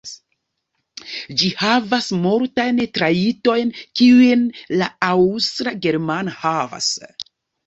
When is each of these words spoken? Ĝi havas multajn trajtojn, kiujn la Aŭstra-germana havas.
Ĝi 1.41 1.49
havas 1.59 2.07
multajn 2.23 2.79
trajtojn, 2.99 3.75
kiujn 4.01 4.47
la 4.81 4.89
Aŭstra-germana 5.11 6.35
havas. 6.41 6.91